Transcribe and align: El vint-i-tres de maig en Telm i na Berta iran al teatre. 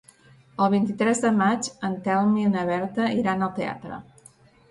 El 0.63 0.69
vint-i-tres 0.73 1.19
de 1.25 1.31
maig 1.41 1.67
en 1.89 1.99
Telm 2.07 2.33
i 2.43 2.47
na 2.55 2.65
Berta 2.71 3.11
iran 3.19 3.47
al 3.49 3.55
teatre. 3.61 4.01